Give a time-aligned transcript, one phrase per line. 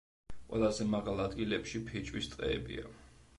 [0.53, 2.89] ყველაზე მაღალ ადგილებში ფიჭვის ტყეებია.